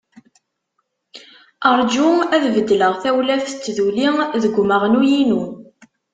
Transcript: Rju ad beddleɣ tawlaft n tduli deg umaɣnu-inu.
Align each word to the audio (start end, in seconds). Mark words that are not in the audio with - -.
Rju 1.79 2.09
ad 2.35 2.43
beddleɣ 2.55 2.93
tawlaft 3.03 3.53
n 3.57 3.59
tduli 3.63 4.07
deg 4.43 4.55
umaɣnu-inu. 4.61 5.43